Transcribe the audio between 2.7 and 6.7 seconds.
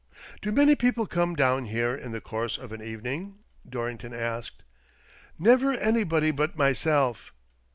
an evening?" Dorrington asked." Never anybody but